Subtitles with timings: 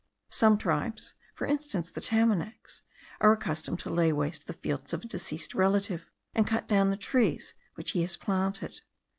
[0.31, 2.81] Some tribes, for instance the Tamanacs,
[3.19, 6.97] are accustomed to lay waste the fields of a deceased relative, and cut down the
[6.97, 8.81] trees which he has planted.